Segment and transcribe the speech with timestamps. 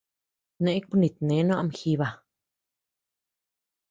[0.63, 2.07] Neʼë kunitnee noo ama jiiba.